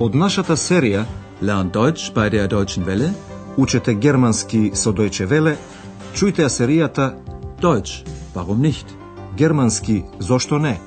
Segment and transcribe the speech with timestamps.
[0.00, 1.02] Од нашата серија
[1.44, 3.10] Learn Deutsch bei der Deutschen Welle.
[3.56, 5.56] Учете германски со Deutsche Welle,
[6.16, 7.08] чујте ја серијата
[7.60, 8.00] Deutsch,
[8.34, 8.86] warum nicht?
[9.36, 10.80] Германски зошто не?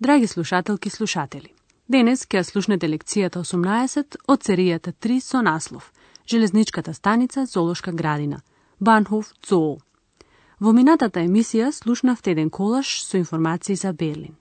[0.00, 1.54] Драги слушателки и слушатели,
[1.88, 5.92] денес ќе слушнете лекцијата 18 од серијата 3 со наслов
[6.28, 8.40] Железничката станица Золошка градина,
[8.80, 9.78] Банхов Цол.
[10.60, 14.36] Во минатата емисија слушнавте еден колаш со информации за Берлин.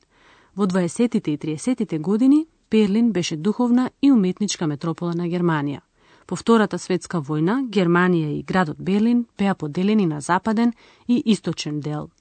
[0.56, 5.82] Во 20-тите и 30-тите години Берлин беше духовна и уметничка метропола на Германија.
[6.28, 10.74] По Втората светска војна, Германија и градот Берлин беа поделени на западен
[11.08, 12.10] и источен дел–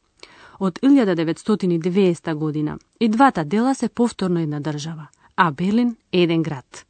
[0.60, 6.86] Од 1990 година и двата дела се повторно една држава, а Берлин е еден град.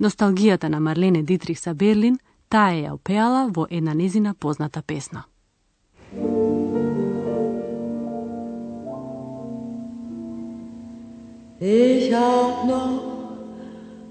[0.00, 2.18] Носталгијата на Марлене Дитрих за Берлин,
[2.50, 5.24] таа ја опеала во една незина позната песна.
[11.60, 13.02] Ich hab noch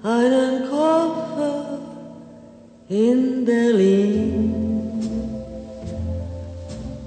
[0.04, 1.80] einen Koffer
[2.88, 4.50] in Berlin.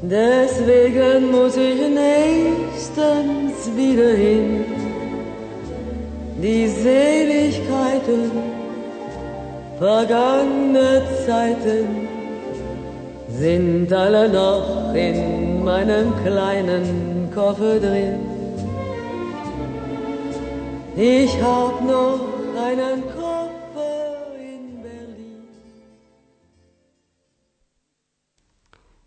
[0.03, 4.65] Deswegen muss ich nächstens wieder hin.
[6.43, 8.52] Die Seligkeiten
[9.83, 10.91] vergangene
[11.27, 11.87] Zeiten
[13.41, 16.85] sind alle noch in meinem kleinen
[17.35, 18.21] Koffer drin.
[20.97, 22.23] Ich hab noch
[22.69, 24.03] einen Koffer.
[24.39, 25.43] in Berlin.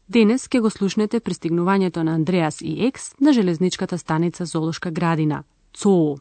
[0.08, 6.18] Денес ќе го слушнете пристигнувањето на Андреас и Екс на железничката станица Золошка градина, ЦОО.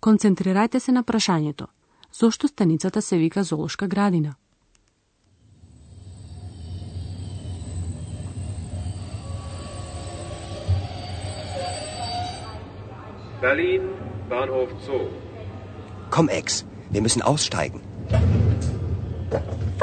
[0.00, 1.66] Концентрирајте се на прашањето.
[2.13, 4.35] Зошто станицата се вика Золошка градина?
[13.41, 13.83] Berlin,
[14.29, 15.05] Bahnhof Zoo.
[16.09, 17.81] Komm, Ex, wir müssen aussteigen.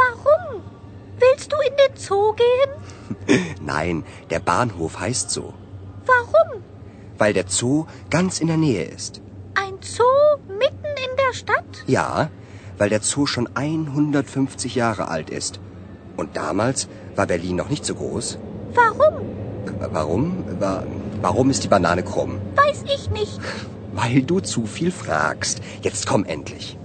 [0.00, 0.62] Warum?
[1.22, 2.70] Willst du in den Zoo gehen?
[3.60, 3.96] Nein,
[4.30, 5.54] der Bahnhof heißt so.
[6.12, 6.50] Warum?
[7.18, 9.20] Weil der Zoo ganz in der Nähe ist.
[9.54, 10.17] Ein Zoo
[11.28, 11.84] mitten in der Stadt?
[11.86, 12.30] Ja,
[12.78, 15.60] weil der Zoo schon 150 Jahre alt ist.
[16.16, 18.38] Und damals war Berlin noch nicht so groß.
[18.74, 19.14] Warum?
[19.92, 20.44] Warum?
[21.20, 22.32] Warum ist die Banane krumm?
[22.56, 23.40] Weiß ich nicht.
[23.92, 25.60] Weil du zu viel fragst.
[25.82, 26.76] Jetzt komm endlich.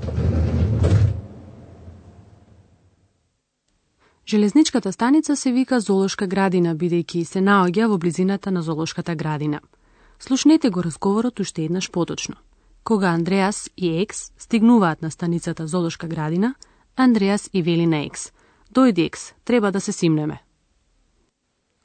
[4.26, 9.60] Железничката станица се вика Золошка градина, бидејќи се наоѓа во близината на Золошката градина.
[10.20, 12.36] Слушнете го разговорот уште еднаш поточно.
[12.84, 16.55] Кога Андреас и Екс стигнуваат на станицата Золошка градина,
[16.97, 18.33] Андреас и вели на Екс.
[18.75, 20.43] Дојди Екс, треба да се симнеме.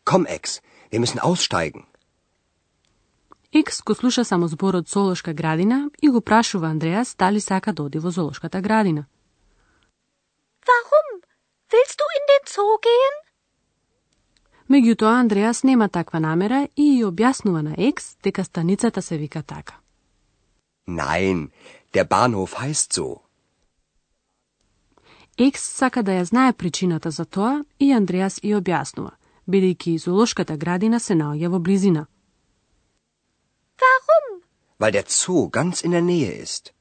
[0.05, 0.61] Ком Екс,
[0.91, 1.83] wir müssen aussteigen.
[3.53, 7.99] Екс го слуша само зборот Золошка градина и го прашува Андреас дали сака да оди
[7.99, 9.05] во Золошката градина.
[10.67, 11.09] Warum?
[11.71, 13.15] Willst du in den Zoo gehen?
[14.69, 19.78] Меѓутоа, Андреас нема таква намера и ја објаснува на Екс дека станицата се вика така.
[20.95, 21.51] Nein,
[21.93, 23.21] der Bahnhof heißt so.
[25.37, 29.11] Екс сака да ја знае причината за тоа и Андреас ја објаснува,
[29.47, 32.07] бидејќи зоолошката градина се наоѓа во близина.
[33.79, 34.41] Warum?
[34.79, 36.73] Weil der Zoo ganz in der Nähe ist.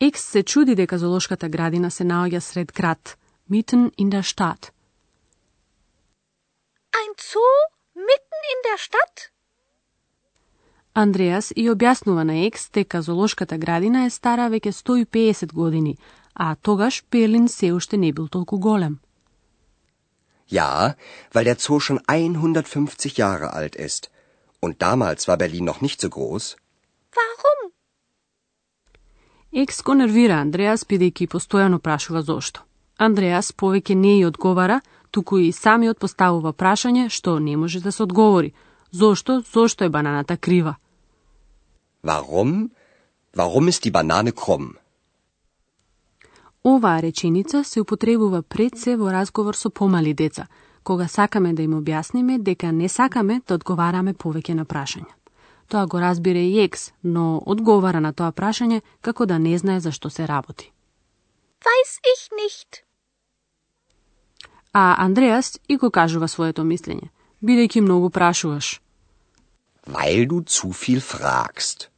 [0.00, 3.18] Екс се чуди дека зоолошката градина се наоѓа сред град,
[3.50, 4.70] mitten in der Stadt.
[6.94, 7.54] Ein Zoo
[7.94, 9.33] mitten in der Stadt?
[10.94, 15.96] Андреас и објаснува на Екс дека зоолошката градина е стара веќе 150 години,
[16.34, 18.98] а тогаш Берлин се уште не бил толку голем.
[20.48, 20.94] Ja,
[21.32, 24.10] weil der Zoo schon 150 Jahre alt ist.
[24.60, 26.56] Und damals war Berlin noch nicht so groß.
[27.16, 27.72] Warum?
[29.52, 32.60] Екс го нервира Андреас, бидејќи постојано прашува зошто.
[32.98, 34.80] Андреас повеќе не ја одговара,
[35.10, 38.54] туку и самиот поставува прашање што не може да се одговори.
[38.92, 39.42] Зошто?
[39.52, 40.76] Зошто е бананата крива?
[42.04, 42.70] Warum?
[43.34, 44.76] Warum ist die Banane krumm?
[46.64, 50.46] Оваа реченица се употребува пред се во разговор со помали деца,
[50.82, 55.12] кога сакаме да им објасниме дека не сакаме да одговараме повеќе на прашања.
[55.68, 59.92] Тоа го разбира и Екс, но одговара на тоа прашање како да не знае за
[59.92, 60.72] што се работи.
[61.64, 62.84] Weiß ich nicht.
[64.72, 67.08] А Андреас и го кажува своето мислење,
[67.42, 68.80] бидејќи многу прашуваш.
[69.86, 71.93] Weil du zu viel fragst.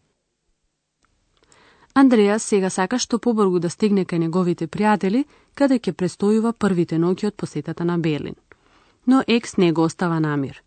[1.97, 5.23] Андреас сега сака што побргу да стигне кај неговите пријатели,
[5.57, 8.35] каде ќе престојува првите ноќи од посетата на Берлин.
[9.07, 10.61] Но Екс не го остава намир.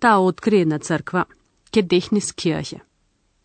[0.00, 1.26] Таа откри една црква,
[1.70, 2.80] ке дехни скијаќе.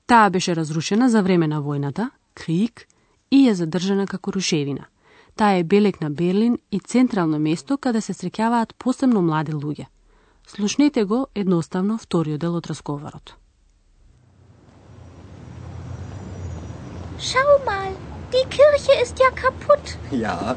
[0.07, 2.87] Таа беше разрушена за време на војната, Крик,
[3.31, 4.87] и е задржана како рушевина.
[5.35, 9.85] Таа е белек на Берлин и централно место каде се среќаваат посебно млади луѓе.
[10.47, 13.38] Слушнете го едноставно вториот дел од разговорот.
[17.19, 17.91] Schau mal,
[18.31, 19.97] die Kirche ist ja kaputt.
[20.09, 20.55] Ja,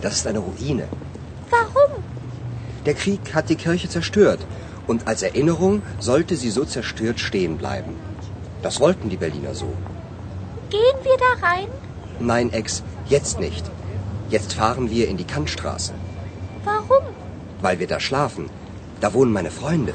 [0.00, 0.88] das ist eine Ruine.
[1.48, 2.02] Warum?
[2.84, 4.40] Der Krieg hat die Kirche zerstört
[4.88, 7.94] und als Erinnerung sollte sie so zerstört stehen bleiben.
[8.62, 9.72] Das wollten die Berliner so.
[10.70, 11.68] Gehen wir da rein?
[12.18, 13.70] Nein, Ex, jetzt nicht.
[14.28, 15.94] Jetzt fahren wir in die Kantstraße.
[16.64, 17.04] Warum?
[17.60, 18.50] Weil wir da schlafen.
[19.00, 19.94] Da wohnen meine Freunde.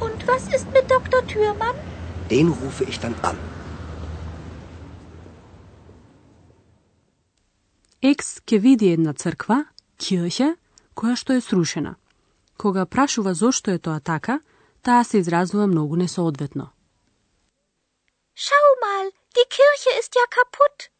[0.00, 1.24] Und was ist mit Dr.
[1.28, 1.76] Thürmann?
[2.30, 3.38] Den rufe ich dann an.
[8.04, 9.62] Екс ќе види една црква,
[9.96, 10.50] кирхе,
[10.92, 11.94] која што е срушена.
[12.60, 14.40] Кога прашува зошто е тоа така,
[14.82, 16.66] таа се изразува многу несоодветно.
[18.36, 20.90] Schau mal, die Kirche ist ja kaputt.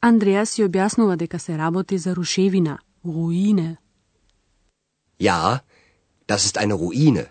[0.00, 3.76] Андреас си објаснува дека се работи за рушевина, руине.
[5.18, 5.60] Ja,
[6.28, 7.26] das ist eine Ruine.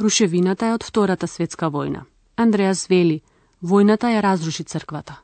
[0.00, 2.04] Рушевината е од Втората светска војна.
[2.36, 3.22] Андреас вели,
[3.62, 5.22] војната ја разруши црквата.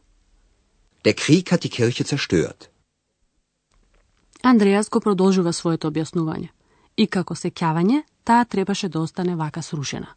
[1.06, 2.70] Der Krieg hat die Kirche zerstört.
[4.43, 6.49] Андреас го продолжува своето објаснување.
[6.97, 10.08] И како сеќавање, таа требаше да остане вака срушена.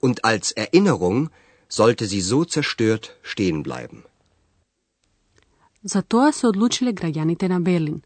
[0.00, 1.28] Und als Erinnerung
[1.68, 4.02] sollte sie so zerstört stehen bleiben.
[5.82, 8.02] За тоа се одлучиле граѓаните на Берлин.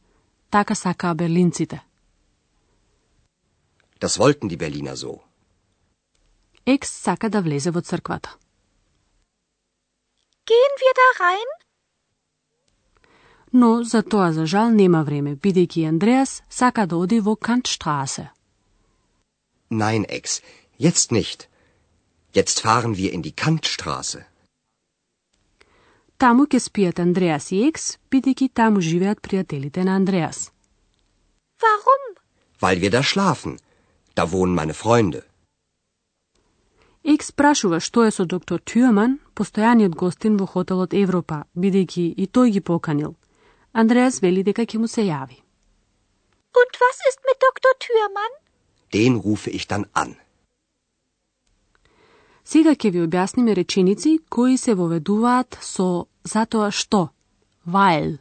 [0.51, 1.85] Така сакаа берлинците.
[4.01, 5.21] Das wollten die Berliner so.
[6.67, 8.37] Екс сака да влезе во црквата.
[10.47, 11.51] Gehen wir da rein?
[13.53, 18.31] Но за тоа за жал нема време, бидејќи Андреас сака да оди во Кантштрасе.
[19.71, 20.43] Nein, Ex,
[20.79, 21.49] jetzt nicht.
[22.35, 24.25] Jetzt fahren wir in die Kantstraße.
[26.19, 30.51] Таму ќе спијат Андреас и Екс, бидејќи таму живеат пријателите на Андреас.
[31.63, 32.05] Warum?
[32.61, 33.59] Weil wir da schlafen.
[34.15, 35.23] Da wohnen meine Freunde.
[37.05, 42.57] Екс прашува што е со доктор Тюрман, постојаниот гостин во хотелот Европа, бидејќи и тој
[42.57, 43.13] ги поканил.
[43.73, 45.37] Андреас вели дека ќе му се јави.
[46.61, 47.73] Und was ist mit Dr.
[47.85, 48.33] Thürmann?
[48.93, 50.15] Den rufe ich dann an.
[52.45, 57.11] Сега ќе ви објасниме реченици кои се воведуваат со затоа што,
[57.67, 58.17] weil.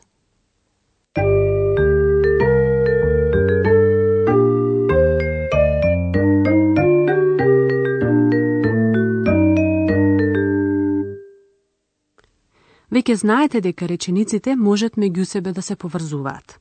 [12.92, 16.60] Веќе знаете дека речениците можат меѓу себе да се поврзуваат.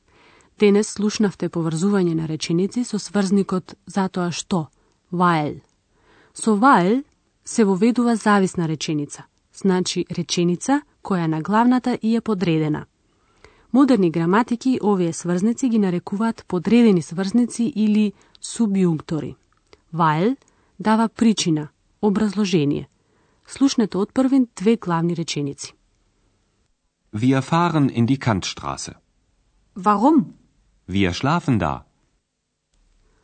[0.59, 4.67] Денес слушнавте поврзување на реченици со сврзникот затоа што,
[5.11, 5.61] while.
[6.33, 7.03] Со while
[7.45, 12.85] се воведува зависна реченица, значи реченица која на главната и е подредена.
[13.73, 19.35] Модерни граматики овие сврзници ги нарекуваат подредени сврзници или субјунктори.
[19.93, 20.35] While
[20.79, 21.69] дава причина,
[22.01, 22.87] образложение.
[23.47, 25.73] Слушнете од првин две главни реченици.
[27.15, 28.95] Wir fahren in die Kantstraße.
[29.75, 30.33] Warum?
[30.87, 31.85] Wir schlafen da.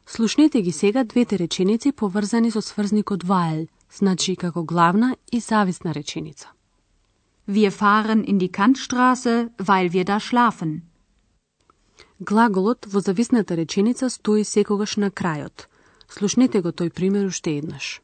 [0.05, 6.49] Слушнете ги сега двете реченици поврзани со сврзникот while, значи како главна и зависна реченица.
[7.47, 10.81] Wir fahren in die Kantstraße, weil wir da schlafen.
[12.19, 15.65] Глаголот во зависната реченица стои секогаш на крајот.
[16.07, 18.01] Слушнете го тој пример уште еднаш.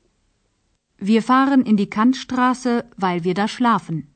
[1.00, 4.15] Wir fahren in die Kantstraße, weil wir da schlafen.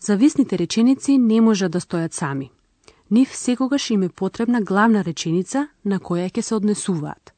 [0.00, 2.50] Зависните реченици не можат да стојат сами.
[3.10, 7.34] Нив секогаш им е потребна главна реченица на која ќе се однесуваат.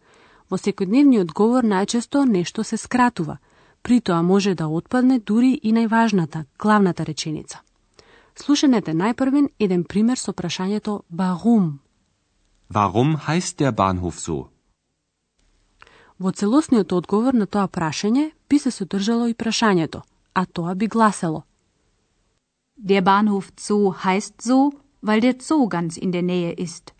[0.50, 3.38] Во секојдневниот говор најчесто нешто се скратува,
[3.83, 7.59] при тоа може да отпадне дури и најважната, главната реченица.
[8.35, 11.78] Слушанете најпрвен еден пример со прашањето Warum.
[12.71, 14.47] Warum heißt der Bahnhof so?
[16.19, 20.02] Во целосниот одговор на тоа прашање би се содржало и прашањето,
[20.35, 21.42] а тоа би гласело
[22.84, 24.72] Der Bahnhof Zoo heißt so,
[25.02, 26.92] weil der Zoo ganz in der Nähe ist.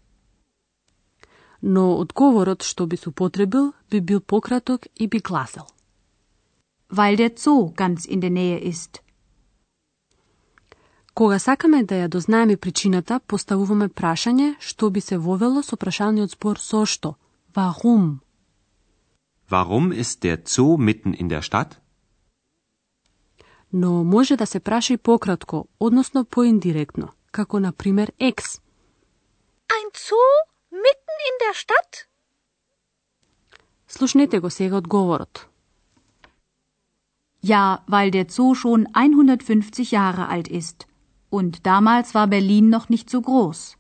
[1.60, 5.66] Но одговорот што би се употребил би бил пократок и би гласел.
[6.88, 9.02] Weil der Zoo ganz in der Nähe ist.
[11.14, 16.58] Кога сакаме да ја дознаеме причината, поставуваме прашање што би се вовело со прашалниот збор
[16.58, 17.16] со што.
[17.54, 18.20] Warum?
[19.50, 21.81] Warum ist der Zoo mitten in der Stadt?
[23.73, 28.61] Но може да се праша и пократко, односно поиндиректно, како на пример екс.
[29.95, 30.31] Zoo
[30.71, 32.07] mitten in der Stadt?
[33.88, 35.49] Слушнете го сега одговорот.
[37.43, 40.87] Ja, weil der Zoo schon 150 Jahre alt ist.
[41.31, 43.76] Und damals war Berlin noch nicht so groß.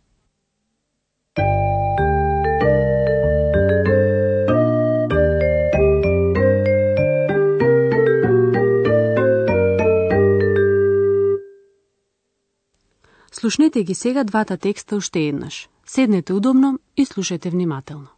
[13.42, 15.68] Слушнете ги сега двата текста уште еднаш.
[15.86, 18.08] Седнете удобно и слушајте внимателно.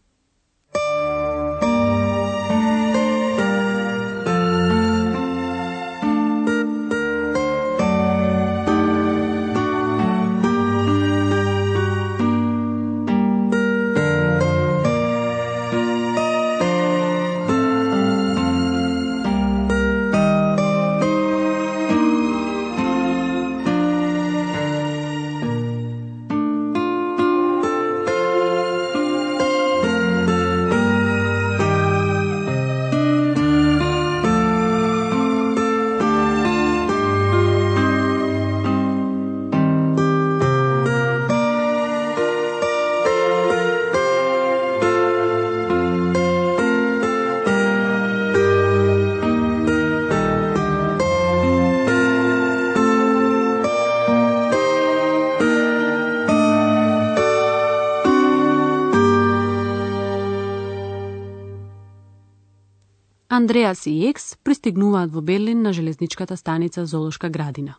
[63.44, 67.76] Андреас и Екс пристигнуваат во Берлин на железничката станица Золошка градина.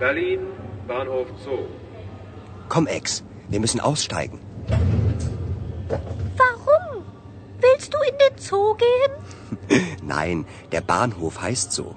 [0.00, 0.40] Berlin,
[0.88, 1.64] Bahnhof Zoo.
[2.68, 4.38] Komm, Ex, wir müssen aussteigen.
[6.42, 7.04] Warum?
[7.60, 9.12] Willst du in den Zoo gehen?
[10.02, 11.94] Nein, der Bahnhof heißt so.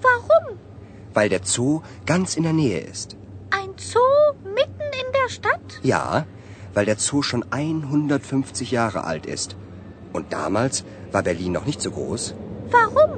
[0.00, 0.58] Warum?
[1.12, 3.16] Weil der Zoo ganz in der Nähe ist.
[3.50, 4.03] Ein Zoo
[5.84, 6.26] Ja,
[6.74, 9.56] weil der Zoo schon 150 Jahre alt ist.
[10.12, 12.34] Und damals war Berlin noch nicht so groß.
[12.70, 13.10] Warum?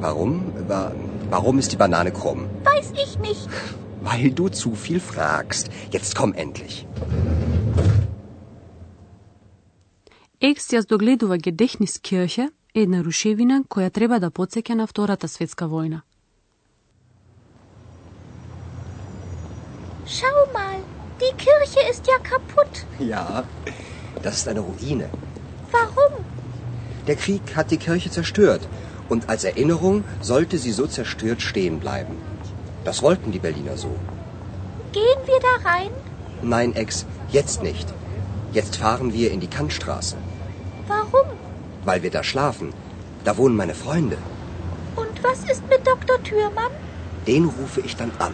[0.00, 0.32] Warum?
[0.68, 0.92] Wa-
[1.30, 2.40] Warum ist die Banane krumm?
[2.64, 3.48] Weiß ich nicht.
[4.02, 5.70] Weil du zu viel fragst.
[5.90, 6.86] Jetzt komm endlich.
[10.40, 16.00] Екс јас догледува Гедехниskirche, една рушевина која треба да подсеќа на Втората светска војна.
[20.06, 20.80] Schau mal,
[21.21, 22.85] die Kirche ist ja kaputt.
[22.99, 23.43] Ja,
[24.21, 25.09] das ist eine Ruine.
[25.71, 26.13] Warum?
[27.07, 28.67] Der Krieg hat die Kirche zerstört.
[29.09, 32.17] Und als Erinnerung sollte sie so zerstört stehen bleiben.
[32.83, 33.91] Das wollten die Berliner so.
[34.91, 35.91] Gehen wir da rein?
[36.41, 37.87] Nein, Ex, jetzt nicht.
[38.51, 40.17] Jetzt fahren wir in die Kantstraße.
[40.87, 41.27] Warum?
[41.85, 42.73] Weil wir da schlafen.
[43.23, 44.17] Da wohnen meine Freunde.
[44.95, 46.21] Und was ist mit Dr.
[46.23, 46.71] Thürmann?
[47.25, 48.33] Den rufe ich dann an.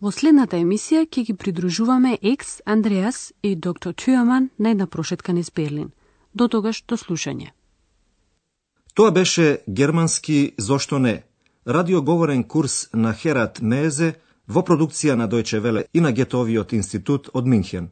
[0.00, 5.50] Во следната емисија ќе ги придружуваме Екс, Андреас и доктор Тюаман на една прошетка низ
[5.50, 5.90] Берлин.
[6.34, 7.50] До тогаш до слушање.
[8.94, 11.22] Тоа беше германски Зошто не?
[11.66, 14.14] Радиоговорен курс на Херат Мезе
[14.48, 17.90] во продукција на Дојче Веле и на Гетовиот институт од Минхен.